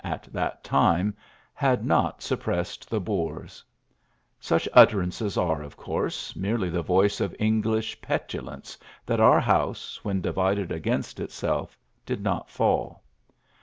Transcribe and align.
^^ 0.05 0.25
that 0.31 0.63
time, 0.63 1.15
had 1.53 1.85
not 1.85 2.23
suppressed 2.23 2.89
the 2.89 2.99
]^o6 2.99 3.61
Such 4.39 4.67
utterances 4.73 5.37
are, 5.37 5.61
of 5.61 5.77
course^ 5.77 6.35
JXXerei 6.35 6.71
the 6.71 6.81
voice 6.81 7.21
of 7.21 7.35
English 7.37 8.01
petulance 8.01 8.79
tha^ 9.05 9.17
014 9.17 9.41
house, 9.43 9.99
when 10.03 10.19
divided 10.19 10.71
against 10.71 11.19
itself 11.19 11.77
dl^ 12.07 12.19
not 12.19 12.49
fall. 12.49 13.03